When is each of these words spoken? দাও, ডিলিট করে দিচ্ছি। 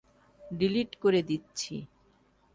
দাও, 0.05 0.55
ডিলিট 0.57 0.91
করে 0.95 1.21
দিচ্ছি। 1.23 1.75